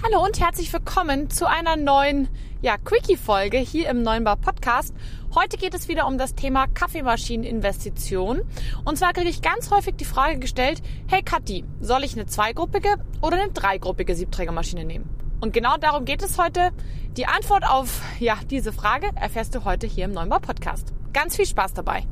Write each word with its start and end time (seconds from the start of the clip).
Hallo 0.00 0.24
und 0.24 0.38
herzlich 0.38 0.72
willkommen 0.72 1.28
zu 1.28 1.48
einer 1.48 1.74
neuen 1.74 2.28
ja, 2.62 2.78
Quickie-Folge 2.78 3.58
hier 3.58 3.88
im 3.88 4.02
Neuen 4.02 4.22
Bar 4.22 4.36
Podcast. 4.36 4.94
Heute 5.34 5.56
geht 5.56 5.74
es 5.74 5.88
wieder 5.88 6.06
um 6.06 6.18
das 6.18 6.36
Thema 6.36 6.68
Kaffeemashinen-Investition. 6.68 8.42
Und 8.84 8.96
zwar 8.96 9.12
kriege 9.12 9.28
ich 9.28 9.42
ganz 9.42 9.72
häufig 9.72 9.96
die 9.96 10.04
Frage 10.04 10.38
gestellt, 10.38 10.82
hey 11.08 11.22
Kathi, 11.22 11.64
soll 11.80 12.04
ich 12.04 12.14
eine 12.14 12.26
zweigruppige 12.26 12.94
oder 13.22 13.42
eine 13.42 13.50
dreigruppige 13.50 14.14
Siebträgermaschine 14.14 14.84
nehmen? 14.84 15.10
Und 15.40 15.52
genau 15.52 15.76
darum 15.78 16.04
geht 16.04 16.22
es 16.22 16.38
heute. 16.38 16.70
Die 17.16 17.26
Antwort 17.26 17.68
auf 17.68 18.00
ja, 18.20 18.38
diese 18.48 18.72
Frage 18.72 19.10
erfährst 19.16 19.56
du 19.56 19.64
heute 19.64 19.88
hier 19.88 20.04
im 20.04 20.12
Neuen 20.12 20.28
Bar 20.28 20.40
Podcast. 20.40 20.94
Ganz 21.12 21.34
viel 21.34 21.46
Spaß 21.46 21.74
dabei. 21.74 22.06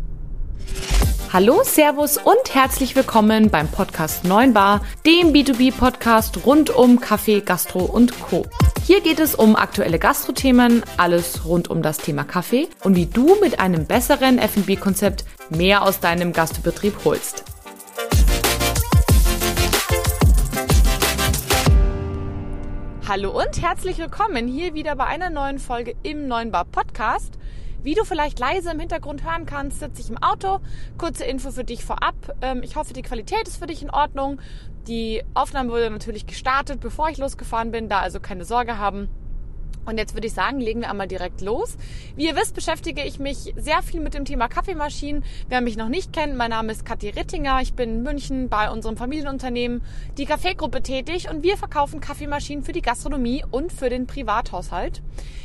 Hallo, 1.32 1.62
Servus 1.64 2.16
und 2.16 2.54
herzlich 2.54 2.96
willkommen 2.96 3.50
beim 3.50 3.68
Podcast 3.68 4.24
9 4.24 4.54
Bar, 4.54 4.80
dem 5.04 5.32
B2B-Podcast 5.32 6.46
rund 6.46 6.70
um 6.70 7.00
Kaffee, 7.00 7.40
Gastro 7.40 7.80
und 7.80 8.18
Co. 8.20 8.46
Hier 8.84 9.00
geht 9.00 9.20
es 9.20 9.34
um 9.34 9.56
aktuelle 9.56 9.98
Gastrothemen, 9.98 10.82
alles 10.96 11.44
rund 11.44 11.68
um 11.68 11.82
das 11.82 11.98
Thema 11.98 12.24
Kaffee 12.24 12.68
und 12.84 12.96
wie 12.96 13.06
du 13.06 13.36
mit 13.40 13.60
einem 13.60 13.86
besseren 13.86 14.38
F&B-Konzept 14.38 15.24
mehr 15.50 15.82
aus 15.82 16.00
deinem 16.00 16.32
Gastbetrieb 16.32 16.94
holst. 17.04 17.44
Hallo 23.08 23.30
und 23.30 23.62
herzlich 23.62 23.98
willkommen 23.98 24.48
hier 24.48 24.74
wieder 24.74 24.96
bei 24.96 25.04
einer 25.04 25.30
neuen 25.30 25.58
Folge 25.58 25.94
im 26.02 26.26
9 26.26 26.50
Bar 26.50 26.64
Podcast. 26.64 27.38
Wie 27.86 27.94
du 27.94 28.02
vielleicht 28.04 28.40
leise 28.40 28.72
im 28.72 28.80
Hintergrund 28.80 29.22
hören 29.22 29.46
kannst, 29.46 29.78
sitze 29.78 30.00
ich 30.00 30.10
im 30.10 30.20
Auto. 30.20 30.58
Kurze 30.98 31.24
Info 31.24 31.52
für 31.52 31.62
dich 31.62 31.84
vorab. 31.84 32.16
Ähm, 32.42 32.64
ich 32.64 32.74
hoffe, 32.74 32.92
die 32.92 33.02
Qualität 33.02 33.46
ist 33.46 33.58
für 33.58 33.68
dich 33.68 33.80
in 33.80 33.90
Ordnung. 33.90 34.40
Die 34.88 35.22
Aufnahme 35.34 35.70
wurde 35.70 35.88
natürlich 35.88 36.26
gestartet, 36.26 36.80
bevor 36.80 37.10
ich 37.10 37.18
losgefahren 37.18 37.70
bin, 37.70 37.88
da 37.88 38.00
also 38.00 38.18
keine 38.18 38.44
Sorge 38.44 38.78
haben. 38.78 39.08
Und 39.86 39.98
jetzt 39.98 40.14
würde 40.14 40.26
ich 40.26 40.34
sagen, 40.34 40.60
legen 40.60 40.80
wir 40.80 40.90
einmal 40.90 41.08
direkt 41.08 41.40
los. 41.40 41.76
Wie 42.16 42.26
ihr 42.26 42.36
wisst, 42.36 42.54
beschäftige 42.54 43.02
ich 43.04 43.18
mich 43.18 43.54
sehr 43.56 43.82
viel 43.82 44.00
mit 44.00 44.14
dem 44.14 44.24
Thema 44.24 44.48
Kaffeemaschinen. 44.48 45.24
Wer 45.48 45.60
mich 45.60 45.76
noch 45.76 45.88
nicht 45.88 46.12
kennt, 46.12 46.36
mein 46.36 46.50
Name 46.50 46.72
ist 46.72 46.84
Kathi 46.84 47.10
Rittinger. 47.10 47.60
Ich 47.62 47.74
bin 47.74 47.90
in 47.90 48.02
München 48.02 48.48
bei 48.48 48.70
unserem 48.70 48.96
Familienunternehmen 48.96 49.82
die 50.18 50.26
Kaffeegruppe 50.26 50.82
tätig 50.82 51.30
und 51.30 51.42
wir 51.42 51.56
verkaufen 51.56 52.00
Kaffeemaschinen 52.00 52.64
für 52.64 52.72
die 52.72 52.82
Gastronomie 52.82 53.44
und 53.50 53.72
für 53.72 53.88
den 53.88 54.06
Privathaushalt. 54.06 55.02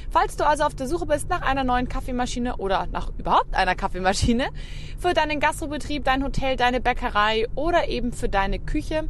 Falls 0.09 0.35
du 0.35 0.45
also 0.45 0.65
auf 0.65 0.75
der 0.75 0.87
Suche 0.87 1.05
bist 1.05 1.29
nach 1.29 1.41
einer 1.41 1.63
neuen 1.63 1.87
Kaffeemaschine 1.87 2.57
oder 2.57 2.87
nach 2.91 3.11
überhaupt 3.17 3.55
einer 3.55 3.75
Kaffeemaschine 3.75 4.49
für 4.97 5.13
deinen 5.13 5.39
Gastrobetrieb, 5.39 6.03
dein 6.03 6.23
Hotel, 6.23 6.57
deine 6.57 6.81
Bäckerei 6.81 7.47
oder 7.55 7.87
eben 7.87 8.11
für 8.11 8.27
deine 8.27 8.59
Küche, 8.59 9.07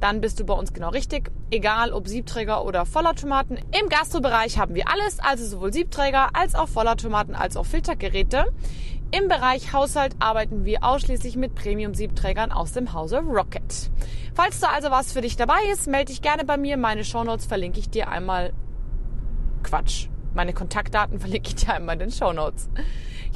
dann 0.00 0.20
bist 0.20 0.38
du 0.40 0.44
bei 0.44 0.54
uns 0.54 0.72
genau 0.72 0.90
richtig. 0.90 1.30
Egal 1.50 1.92
ob 1.92 2.08
Siebträger 2.08 2.64
oder 2.64 2.84
Vollautomaten. 2.84 3.56
Im 3.56 3.88
Gastrobereich 3.88 4.58
haben 4.58 4.74
wir 4.74 4.88
alles, 4.88 5.20
also 5.20 5.46
sowohl 5.46 5.72
Siebträger 5.72 6.30
als 6.34 6.54
auch 6.54 6.68
Vollautomaten 6.68 7.34
als 7.34 7.56
auch 7.56 7.66
Filtergeräte. 7.66 8.46
Im 9.12 9.28
Bereich 9.28 9.72
Haushalt 9.72 10.16
arbeiten 10.18 10.64
wir 10.64 10.82
ausschließlich 10.82 11.36
mit 11.36 11.54
Premium-Siebträgern 11.54 12.50
aus 12.50 12.72
dem 12.72 12.92
Hause 12.92 13.18
Rocket. 13.20 13.90
Falls 14.34 14.60
da 14.60 14.68
also 14.68 14.90
was 14.90 15.12
für 15.12 15.20
dich 15.20 15.36
dabei 15.36 15.60
ist, 15.72 15.86
melde 15.86 16.06
dich 16.06 16.22
gerne 16.22 16.44
bei 16.44 16.56
mir. 16.56 16.76
Meine 16.76 17.04
Shownotes 17.04 17.46
verlinke 17.46 17.78
ich 17.78 17.88
dir 17.88 18.08
einmal. 18.08 18.52
Quatsch. 19.62 20.08
Meine 20.34 20.52
Kontaktdaten 20.52 21.20
verlinke 21.20 21.48
ich 21.48 21.54
dir 21.54 21.74
einmal 21.74 21.94
in 21.94 22.00
den 22.00 22.10
Shownotes. 22.10 22.68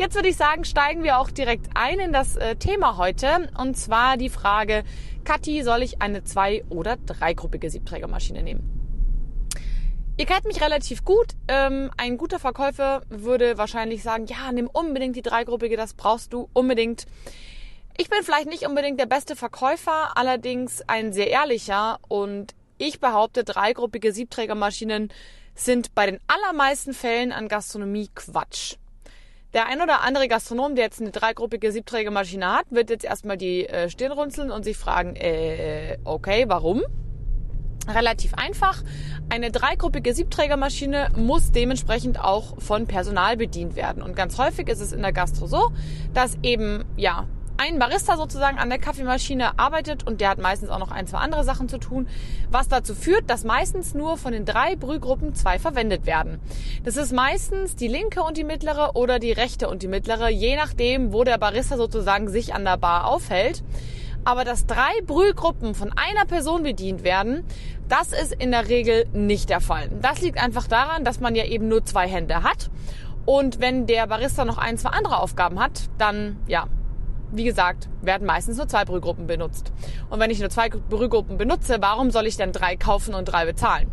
Jetzt 0.01 0.15
würde 0.15 0.31
ich 0.31 0.37
sagen, 0.39 0.65
steigen 0.65 1.03
wir 1.03 1.19
auch 1.19 1.31
direkt 1.31 1.69
ein 1.75 2.01
in 2.01 2.11
das 2.11 2.35
äh, 2.35 2.57
Thema 2.57 2.97
heute. 2.97 3.51
Und 3.59 3.77
zwar 3.77 4.17
die 4.17 4.31
Frage, 4.31 4.83
Kathi, 5.25 5.63
soll 5.63 5.83
ich 5.83 6.01
eine 6.01 6.25
zwei- 6.25 6.65
oder 6.71 6.97
dreigruppige 6.97 7.69
Siebträgermaschine 7.69 8.43
nehmen? 8.43 9.51
Ihr 10.17 10.25
kennt 10.25 10.47
mich 10.47 10.63
relativ 10.63 11.05
gut. 11.05 11.27
Ähm, 11.49 11.91
ein 11.99 12.17
guter 12.17 12.39
Verkäufer 12.39 13.03
würde 13.11 13.59
wahrscheinlich 13.59 14.03
sagen, 14.03 14.25
ja, 14.25 14.51
nimm 14.53 14.69
unbedingt 14.73 15.17
die 15.17 15.23
dreigruppige, 15.23 15.77
das 15.77 15.93
brauchst 15.93 16.33
du 16.33 16.49
unbedingt. 16.55 17.05
Ich 17.99 18.09
bin 18.09 18.23
vielleicht 18.23 18.49
nicht 18.49 18.67
unbedingt 18.67 18.99
der 18.99 19.05
beste 19.05 19.37
Verkäufer, 19.37 20.17
allerdings 20.17 20.81
ein 20.87 21.13
sehr 21.13 21.29
ehrlicher 21.29 21.99
und 22.09 22.55
ich 22.79 23.01
behaupte, 23.01 23.45
dreigruppige 23.45 24.15
Siebträgermaschinen 24.15 25.13
sind 25.55 25.95
bei 25.95 26.07
den 26.07 26.21
allermeisten 26.27 26.95
Fällen 26.95 27.33
an 27.33 27.49
Gastronomie 27.49 28.09
Quatsch. 28.15 28.77
Der 29.53 29.67
ein 29.67 29.83
oder 29.83 30.03
andere 30.03 30.29
Gastronom, 30.29 30.77
der 30.77 30.85
jetzt 30.85 31.01
eine 31.01 31.11
dreigruppige 31.11 31.73
Siebträgermaschine 31.73 32.53
hat, 32.53 32.67
wird 32.71 32.89
jetzt 32.89 33.05
erstmal 33.05 33.37
die 33.37 33.67
äh, 33.67 33.91
Stirn 33.91 34.13
runzeln 34.13 34.53
und 34.53 34.65
sich 34.65 34.77
fragen, 34.77 35.17
äh, 35.17 35.99
okay, 36.05 36.45
warum? 36.47 36.83
Relativ 37.89 38.35
einfach. 38.35 38.85
Eine 39.29 39.51
dreigruppige 39.51 40.15
Siebträgermaschine 40.15 41.11
muss 41.17 41.51
dementsprechend 41.51 42.21
auch 42.21 42.61
von 42.61 42.87
Personal 42.87 43.37
bedient 43.37 43.75
werden. 43.75 44.05
Und 44.05 44.15
ganz 44.15 44.39
häufig 44.39 44.69
ist 44.69 44.81
es 44.81 44.93
in 44.93 45.03
der 45.03 45.13
Gastro 45.13 45.49
so, 45.49 45.73
dass 46.15 46.39
eben, 46.45 46.85
ja, 46.97 47.27
ein 47.61 47.79
Barista 47.79 48.17
sozusagen 48.17 48.59
an 48.59 48.71
der 48.71 48.79
Kaffeemaschine 48.79 49.59
arbeitet 49.59 50.07
und 50.07 50.23
der 50.23 50.31
hat 50.31 50.39
meistens 50.39 50.71
auch 50.71 50.79
noch 50.79 50.91
ein, 50.91 51.07
zwei 51.07 51.19
andere 51.19 51.45
Sachen 51.45 51.69
zu 51.69 51.77
tun, 51.77 52.09
was 52.51 52.69
dazu 52.69 52.95
führt, 52.95 53.29
dass 53.29 53.45
meistens 53.45 53.93
nur 53.93 54.17
von 54.17 54.33
den 54.33 54.47
drei 54.47 54.77
Brühgruppen 54.77 55.35
zwei 55.35 55.59
verwendet 55.59 56.07
werden. 56.07 56.41
Das 56.85 56.97
ist 56.97 57.13
meistens 57.13 57.77
die 57.77 57.89
linke 57.89 58.23
und 58.23 58.39
die 58.39 58.45
mittlere 58.45 58.97
oder 58.97 59.19
die 59.19 59.33
rechte 59.33 59.69
und 59.69 59.83
die 59.83 59.89
mittlere, 59.89 60.31
je 60.31 60.57
nachdem, 60.57 61.13
wo 61.13 61.23
der 61.23 61.37
Barista 61.37 61.77
sozusagen 61.77 62.31
sich 62.31 62.55
an 62.55 62.65
der 62.65 62.79
Bar 62.79 63.07
aufhält. 63.07 63.63
Aber 64.25 64.45
dass 64.45 64.65
drei 64.65 64.93
Brühgruppen 65.07 65.75
von 65.75 65.93
einer 65.93 66.25
Person 66.25 66.63
bedient 66.63 67.05
werden, 67.05 67.45
das 67.91 68.13
ist 68.13 68.33
in 68.33 68.53
der 68.53 68.71
Regel 68.71 69.07
nicht 69.13 69.51
der 69.51 69.61
Fall. 69.61 69.91
Das 70.01 70.23
liegt 70.23 70.43
einfach 70.43 70.67
daran, 70.67 71.05
dass 71.05 71.21
man 71.21 71.35
ja 71.35 71.45
eben 71.45 71.69
nur 71.69 71.85
zwei 71.85 72.09
Hände 72.09 72.43
hat. 72.43 72.71
Und 73.27 73.61
wenn 73.61 73.87
der 73.87 74.07
Barista 74.07 74.47
noch 74.47 74.57
ein, 74.57 74.79
zwei 74.79 74.91
andere 74.91 75.19
Aufgaben 75.19 75.61
hat, 75.61 75.91
dann 75.99 76.39
ja, 76.47 76.67
wie 77.33 77.45
gesagt, 77.45 77.89
werden 78.03 78.27
meistens 78.27 78.57
nur 78.57 78.69
zwei 78.69 78.85
Brühgruppen 78.85 79.27
benutzt. 79.27 79.73
Und 80.09 80.21
wenn 80.21 80.31
ich 80.31 80.41
nur 80.41 80.51
zwei 80.51 80.69
Brühgruppen 80.69 81.39
benutze, 81.39 81.79
warum 81.81 82.11
soll 82.11 82.27
ich 82.27 82.37
denn 82.37 82.53
drei 82.53 82.77
kaufen 82.77 83.15
und 83.15 83.27
drei 83.27 83.47
bezahlen? 83.47 83.91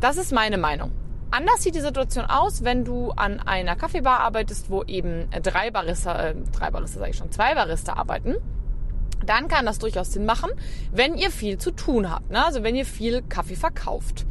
Das 0.00 0.16
ist 0.16 0.32
meine 0.32 0.58
Meinung. 0.58 0.92
Anders 1.30 1.62
sieht 1.62 1.74
die 1.74 1.80
Situation 1.80 2.24
aus, 2.24 2.62
wenn 2.62 2.84
du 2.84 3.10
an 3.10 3.40
einer 3.40 3.74
Kaffeebar 3.74 4.20
arbeitest, 4.20 4.70
wo 4.70 4.84
eben 4.84 5.28
drei 5.42 5.70
Barista, 5.70 6.28
äh, 6.28 6.34
drei 6.56 6.70
Barista 6.70 7.00
sage 7.00 7.10
ich 7.10 7.16
schon, 7.16 7.32
zwei 7.32 7.54
Barista 7.54 7.94
arbeiten. 7.94 8.36
Dann 9.24 9.48
kann 9.48 9.66
das 9.66 9.78
durchaus 9.78 10.12
Sinn 10.12 10.24
machen, 10.24 10.50
wenn 10.92 11.16
ihr 11.16 11.30
viel 11.30 11.58
zu 11.58 11.72
tun 11.72 12.10
habt. 12.10 12.30
Ne? 12.30 12.44
Also 12.44 12.62
wenn 12.62 12.76
ihr 12.76 12.86
viel 12.86 13.22
Kaffee 13.22 13.56
verkauft. 13.56 14.24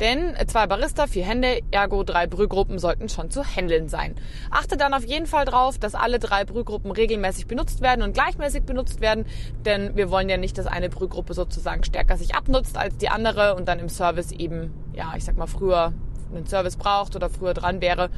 Denn 0.00 0.34
zwei 0.48 0.66
Barista, 0.66 1.06
vier 1.06 1.24
Hände, 1.24 1.60
ergo 1.70 2.02
drei 2.02 2.26
Brühgruppen 2.26 2.78
sollten 2.78 3.08
schon 3.08 3.30
zu 3.30 3.44
handeln 3.44 3.88
sein. 3.88 4.16
Achte 4.50 4.76
dann 4.76 4.92
auf 4.92 5.04
jeden 5.04 5.26
Fall 5.26 5.44
drauf, 5.44 5.78
dass 5.78 5.94
alle 5.94 6.18
drei 6.18 6.44
Brühgruppen 6.44 6.90
regelmäßig 6.90 7.46
benutzt 7.46 7.80
werden 7.80 8.02
und 8.02 8.12
gleichmäßig 8.12 8.64
benutzt 8.64 9.00
werden, 9.00 9.24
denn 9.64 9.96
wir 9.96 10.10
wollen 10.10 10.28
ja 10.28 10.36
nicht, 10.36 10.58
dass 10.58 10.66
eine 10.66 10.88
Brühgruppe 10.88 11.34
sozusagen 11.34 11.84
stärker 11.84 12.16
sich 12.16 12.34
abnutzt 12.34 12.76
als 12.76 12.96
die 12.96 13.08
andere 13.08 13.54
und 13.54 13.68
dann 13.68 13.78
im 13.78 13.88
Service 13.88 14.32
eben, 14.32 14.72
ja, 14.94 15.12
ich 15.16 15.24
sag 15.24 15.36
mal, 15.36 15.46
früher 15.46 15.92
einen 16.34 16.46
Service 16.46 16.76
braucht 16.76 17.14
oder 17.14 17.30
früher 17.30 17.54
dran 17.54 17.80
wäre. 17.80 18.10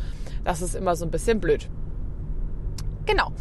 Das 0.44 0.62
ist 0.62 0.74
immer 0.74 0.96
so 0.96 1.04
ein 1.04 1.10
bisschen 1.10 1.40
blöd. 1.40 1.68
Genau. 3.04 3.32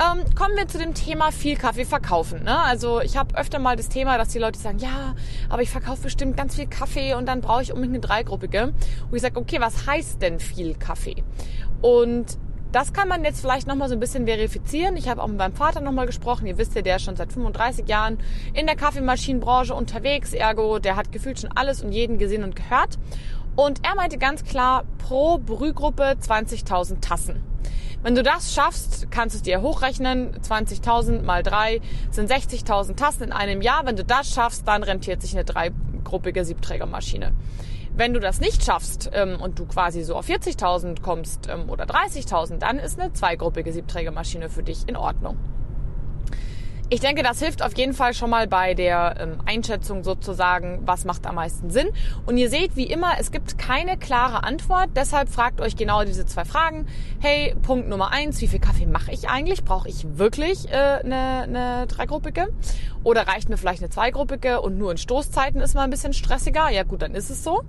Ähm, 0.00 0.24
kommen 0.34 0.56
wir 0.56 0.66
zu 0.66 0.78
dem 0.78 0.94
Thema 0.94 1.30
viel 1.30 1.58
Kaffee 1.58 1.84
verkaufen. 1.84 2.42
Ne? 2.44 2.58
Also 2.58 3.02
ich 3.02 3.18
habe 3.18 3.36
öfter 3.36 3.58
mal 3.58 3.76
das 3.76 3.90
Thema, 3.90 4.16
dass 4.16 4.28
die 4.28 4.38
Leute 4.38 4.58
sagen, 4.58 4.78
ja, 4.78 5.14
aber 5.50 5.60
ich 5.60 5.68
verkaufe 5.68 6.04
bestimmt 6.04 6.38
ganz 6.38 6.54
viel 6.54 6.66
Kaffee 6.66 7.12
und 7.12 7.26
dann 7.26 7.42
brauche 7.42 7.60
ich 7.60 7.70
unbedingt 7.70 7.96
eine 7.96 8.00
dreigruppige. 8.00 8.72
Und 9.10 9.14
ich 9.14 9.20
sage, 9.20 9.38
okay, 9.38 9.60
was 9.60 9.86
heißt 9.86 10.22
denn 10.22 10.40
viel 10.40 10.74
Kaffee? 10.74 11.22
Und 11.82 12.38
das 12.72 12.94
kann 12.94 13.08
man 13.08 13.24
jetzt 13.24 13.42
vielleicht 13.42 13.66
nochmal 13.66 13.90
so 13.90 13.94
ein 13.94 14.00
bisschen 14.00 14.24
verifizieren. 14.24 14.96
Ich 14.96 15.06
habe 15.06 15.22
auch 15.22 15.26
mit 15.26 15.36
meinem 15.36 15.54
Vater 15.54 15.82
nochmal 15.82 16.06
gesprochen. 16.06 16.46
Ihr 16.46 16.56
wisst 16.56 16.74
ja, 16.74 16.80
der 16.80 16.96
ist 16.96 17.02
schon 17.02 17.16
seit 17.16 17.34
35 17.34 17.86
Jahren 17.86 18.16
in 18.54 18.66
der 18.66 18.76
Kaffeemaschinenbranche 18.76 19.74
unterwegs. 19.74 20.32
Ergo, 20.32 20.78
der 20.78 20.96
hat 20.96 21.12
gefühlt 21.12 21.40
schon 21.40 21.50
alles 21.54 21.82
und 21.82 21.92
jeden 21.92 22.16
gesehen 22.16 22.42
und 22.42 22.56
gehört. 22.56 22.98
Und 23.54 23.86
er 23.86 23.96
meinte 23.96 24.16
ganz 24.16 24.44
klar, 24.44 24.84
pro 24.96 25.36
Brühgruppe 25.36 26.16
20.000 26.22 27.00
Tassen. 27.02 27.49
Wenn 28.02 28.14
du 28.14 28.22
das 28.22 28.54
schaffst, 28.54 29.10
kannst 29.10 29.34
du 29.34 29.36
es 29.36 29.42
dir 29.42 29.60
hochrechnen. 29.60 30.34
20.000 30.40 31.20
mal 31.20 31.42
drei 31.42 31.82
sind 32.10 32.30
60.000 32.30 32.96
Tassen 32.96 33.24
in 33.24 33.32
einem 33.32 33.60
Jahr. 33.60 33.84
Wenn 33.84 33.96
du 33.96 34.04
das 34.04 34.32
schaffst, 34.32 34.66
dann 34.66 34.82
rentiert 34.82 35.20
sich 35.20 35.34
eine 35.34 35.44
dreigruppige 35.44 36.46
Siebträgermaschine. 36.46 37.32
Wenn 37.94 38.14
du 38.14 38.20
das 38.20 38.40
nicht 38.40 38.64
schaffst 38.64 39.10
ähm, 39.12 39.38
und 39.38 39.58
du 39.58 39.66
quasi 39.66 40.02
so 40.02 40.16
auf 40.16 40.26
40.000 40.26 41.02
kommst 41.02 41.48
ähm, 41.50 41.68
oder 41.68 41.84
30.000, 41.84 42.56
dann 42.56 42.78
ist 42.78 42.98
eine 42.98 43.12
zweigruppige 43.12 43.70
Siebträgermaschine 43.70 44.48
für 44.48 44.62
dich 44.62 44.88
in 44.88 44.96
Ordnung. 44.96 45.36
Ich 46.92 46.98
denke, 46.98 47.22
das 47.22 47.38
hilft 47.38 47.62
auf 47.62 47.76
jeden 47.78 47.92
Fall 47.92 48.14
schon 48.14 48.30
mal 48.30 48.48
bei 48.48 48.74
der 48.74 49.14
ähm, 49.20 49.38
Einschätzung 49.46 50.02
sozusagen, 50.02 50.80
was 50.86 51.04
macht 51.04 51.24
am 51.24 51.36
meisten 51.36 51.70
Sinn. 51.70 51.88
Und 52.26 52.36
ihr 52.36 52.50
seht, 52.50 52.74
wie 52.74 52.86
immer, 52.86 53.12
es 53.20 53.30
gibt 53.30 53.58
keine 53.58 53.96
klare 53.96 54.42
Antwort. 54.42 54.90
Deshalb 54.96 55.28
fragt 55.28 55.60
euch 55.60 55.76
genau 55.76 56.02
diese 56.02 56.26
zwei 56.26 56.44
Fragen. 56.44 56.88
Hey, 57.20 57.54
Punkt 57.62 57.88
Nummer 57.88 58.10
eins, 58.10 58.40
wie 58.40 58.48
viel 58.48 58.58
Kaffee 58.58 58.86
mache 58.86 59.12
ich 59.12 59.28
eigentlich? 59.28 59.62
Brauche 59.62 59.88
ich 59.88 60.18
wirklich 60.18 60.68
äh, 60.68 60.74
eine, 60.74 61.42
eine 61.42 61.86
dreigruppige? 61.86 62.48
Oder 63.04 63.28
reicht 63.28 63.48
mir 63.48 63.56
vielleicht 63.56 63.82
eine 63.82 63.90
zweigruppige 63.90 64.60
und 64.60 64.76
nur 64.76 64.90
in 64.90 64.98
Stoßzeiten 64.98 65.60
ist 65.60 65.76
mal 65.76 65.84
ein 65.84 65.90
bisschen 65.90 66.12
stressiger? 66.12 66.70
Ja 66.70 66.82
gut, 66.82 67.02
dann 67.02 67.14
ist 67.14 67.30
es 67.30 67.44
so. 67.44 67.62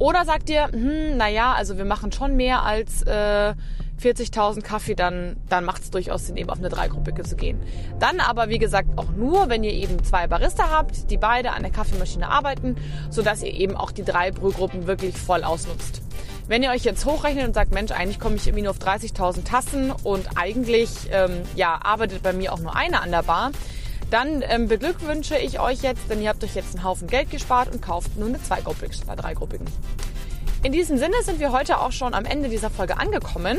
Oder 0.00 0.24
sagt 0.24 0.50
ihr, 0.50 0.66
hm, 0.72 1.16
naja, 1.16 1.52
also 1.52 1.78
wir 1.78 1.84
machen 1.84 2.10
schon 2.10 2.34
mehr 2.34 2.64
als... 2.64 3.02
Äh, 3.02 3.54
40.000 4.00 4.62
Kaffee, 4.62 4.94
dann, 4.94 5.36
dann 5.48 5.64
macht 5.64 5.82
es 5.82 5.90
durchaus 5.90 6.26
Sinn, 6.26 6.36
eben 6.36 6.50
auf 6.50 6.58
eine 6.58 6.68
Dreigruppige 6.68 7.22
zu 7.22 7.36
gehen. 7.36 7.60
Dann 7.98 8.20
aber, 8.20 8.48
wie 8.48 8.58
gesagt, 8.58 8.88
auch 8.96 9.10
nur, 9.10 9.48
wenn 9.48 9.62
ihr 9.62 9.72
eben 9.72 10.02
zwei 10.04 10.26
Barista 10.26 10.70
habt, 10.70 11.10
die 11.10 11.18
beide 11.18 11.52
an 11.52 11.62
der 11.62 11.72
Kaffeemaschine 11.72 12.28
arbeiten, 12.28 12.76
sodass 13.10 13.42
ihr 13.42 13.52
eben 13.52 13.76
auch 13.76 13.90
die 13.90 14.04
drei 14.04 14.30
Brühgruppen 14.30 14.86
wirklich 14.86 15.16
voll 15.16 15.44
ausnutzt. 15.44 16.02
Wenn 16.48 16.62
ihr 16.62 16.70
euch 16.70 16.82
jetzt 16.82 17.04
hochrechnet 17.04 17.46
und 17.46 17.54
sagt, 17.54 17.72
Mensch, 17.72 17.92
eigentlich 17.92 18.18
komme 18.18 18.36
ich 18.36 18.46
irgendwie 18.46 18.62
nur 18.62 18.72
auf 18.72 18.78
30.000 18.78 19.44
Tassen 19.44 19.92
und 19.92 20.36
eigentlich 20.36 20.88
ähm, 21.12 21.42
ja, 21.54 21.78
arbeitet 21.82 22.22
bei 22.22 22.32
mir 22.32 22.52
auch 22.52 22.58
nur 22.58 22.74
eine 22.74 23.00
an 23.02 23.10
der 23.12 23.22
Bar, 23.22 23.52
dann 24.10 24.42
ähm, 24.42 24.66
beglückwünsche 24.66 25.38
ich 25.38 25.60
euch 25.60 25.82
jetzt, 25.82 26.10
denn 26.10 26.20
ihr 26.20 26.28
habt 26.28 26.42
euch 26.42 26.56
jetzt 26.56 26.74
einen 26.74 26.84
Haufen 26.84 27.06
Geld 27.06 27.30
gespart 27.30 27.72
und 27.72 27.80
kauft 27.80 28.16
nur 28.16 28.28
eine 28.28 28.42
zweigruppige 28.42 28.92
statt 28.92 29.22
dreigruppigen. 29.22 29.66
In 30.62 30.72
diesem 30.72 30.98
Sinne 30.98 31.16
sind 31.22 31.40
wir 31.40 31.52
heute 31.52 31.80
auch 31.80 31.92
schon 31.92 32.12
am 32.12 32.24
Ende 32.24 32.48
dieser 32.48 32.70
Folge 32.70 32.98
angekommen. 32.98 33.58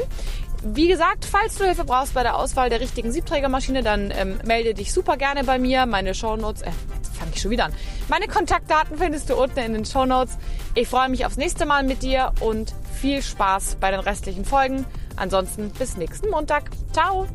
Wie 0.63 0.87
gesagt, 0.87 1.25
falls 1.25 1.55
du 1.55 1.65
Hilfe 1.65 1.83
brauchst 1.83 2.13
bei 2.13 2.21
der 2.21 2.35
Auswahl 2.35 2.69
der 2.69 2.79
richtigen 2.79 3.11
Siebträgermaschine, 3.11 3.81
dann 3.81 4.13
ähm, 4.15 4.37
melde 4.45 4.75
dich 4.75 4.93
super 4.93 5.17
gerne 5.17 5.43
bei 5.43 5.57
mir. 5.57 5.87
Meine 5.87 6.13
Shownotes, 6.13 6.61
äh, 6.61 6.69
jetzt 6.95 7.17
fange 7.17 7.31
ich 7.33 7.41
schon 7.41 7.49
wieder 7.49 7.65
an. 7.65 7.73
Meine 8.09 8.27
Kontaktdaten 8.27 8.99
findest 8.99 9.29
du 9.31 9.35
unten 9.35 9.57
in 9.59 9.73
den 9.73 9.85
Shownotes. 9.85 10.37
Ich 10.75 10.87
freue 10.87 11.09
mich 11.09 11.25
aufs 11.25 11.37
nächste 11.37 11.65
Mal 11.65 11.83
mit 11.83 12.03
dir 12.03 12.31
und 12.41 12.75
viel 12.99 13.23
Spaß 13.23 13.77
bei 13.79 13.89
den 13.89 14.01
restlichen 14.01 14.45
Folgen. 14.45 14.85
Ansonsten 15.15 15.71
bis 15.71 15.97
nächsten 15.97 16.29
Montag. 16.29 16.69
Ciao! 16.93 17.27